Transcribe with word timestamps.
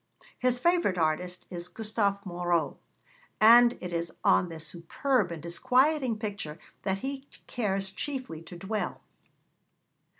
His 0.39 0.57
favourite 0.57 0.97
artist 0.97 1.45
is 1.51 1.67
Gustave 1.67 2.21
Moreau, 2.25 2.77
and 3.39 3.77
it 3.79 3.93
is 3.93 4.11
on 4.23 4.49
this 4.49 4.65
superb 4.65 5.29
and 5.31 5.43
disquieting 5.43 6.17
picture 6.17 6.57
that 6.81 6.97
he 7.05 7.27
cares 7.45 7.91
chiefly 7.91 8.41
to 8.41 8.55
dwell. 8.57 9.01